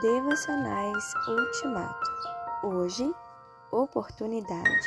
[0.00, 2.10] Devocionais Ultimato.
[2.62, 3.14] Hoje,
[3.70, 4.86] oportunidade.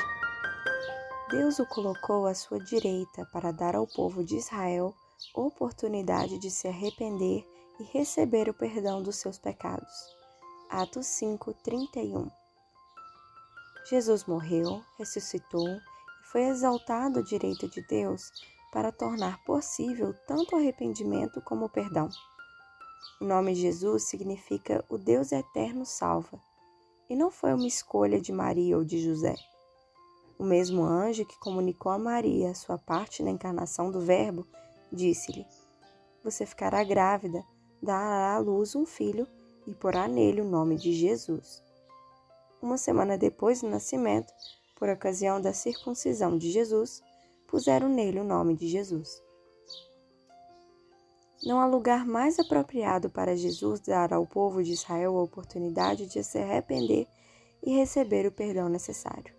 [1.29, 4.95] Deus o colocou à sua direita para dar ao povo de Israel
[5.35, 7.47] oportunidade de se arrepender
[7.79, 10.15] e receber o perdão dos seus pecados.
[10.67, 12.31] Atos 5, 31.
[13.87, 18.31] Jesus morreu, ressuscitou e foi exaltado à direita de Deus
[18.71, 22.09] para tornar possível tanto o arrependimento como o perdão.
[23.21, 26.39] O nome Jesus significa o Deus eterno salva,
[27.09, 29.35] e não foi uma escolha de Maria ou de José.
[30.37, 34.45] O mesmo anjo que comunicou a Maria a sua parte na encarnação do Verbo
[34.91, 35.45] disse-lhe:
[36.23, 37.43] Você ficará grávida,
[37.81, 39.27] dará à luz um filho
[39.67, 41.63] e porá nele o nome de Jesus.
[42.61, 44.33] Uma semana depois do nascimento,
[44.75, 47.01] por ocasião da circuncisão de Jesus,
[47.47, 49.21] puseram nele o nome de Jesus.
[51.45, 56.23] Não há lugar mais apropriado para Jesus dar ao povo de Israel a oportunidade de
[56.23, 57.05] se arrepender
[57.61, 59.33] e receber o perdão necessário.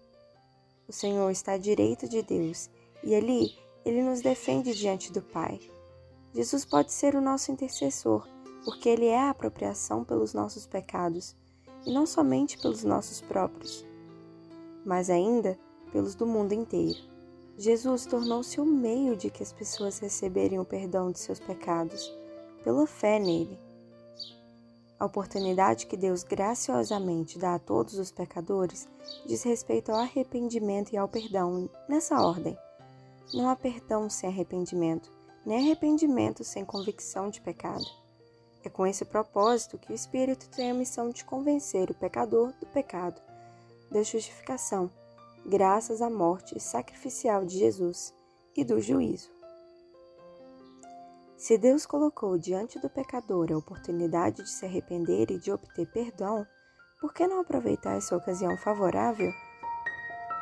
[0.86, 2.68] O Senhor está à direita de Deus
[3.02, 5.58] e ali ele nos defende diante do Pai.
[6.34, 8.28] Jesus pode ser o nosso intercessor,
[8.64, 11.34] porque ele é a apropriação pelos nossos pecados
[11.86, 13.84] e não somente pelos nossos próprios,
[14.84, 15.58] mas ainda
[15.90, 17.13] pelos do mundo inteiro.
[17.56, 22.12] Jesus tornou-se o meio de que as pessoas receberem o perdão de seus pecados,
[22.64, 23.58] pela fé nele.
[24.98, 28.88] A oportunidade que Deus graciosamente dá a todos os pecadores
[29.26, 32.58] diz respeito ao arrependimento e ao perdão nessa ordem.
[33.32, 35.12] Não há perdão sem arrependimento,
[35.46, 37.84] nem arrependimento sem convicção de pecado.
[38.64, 42.66] É com esse propósito que o Espírito tem a missão de convencer o pecador do
[42.66, 43.20] pecado,
[43.90, 44.90] da justificação
[45.46, 48.14] graças à morte sacrificial de Jesus
[48.56, 49.30] e do juízo.
[51.36, 56.46] Se Deus colocou diante do pecador a oportunidade de se arrepender e de obter perdão,
[57.00, 59.30] por que não aproveitar essa ocasião favorável?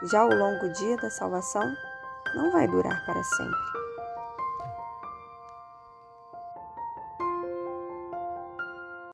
[0.04, 1.64] Já o longo dia da salvação
[2.36, 3.81] não vai durar para sempre.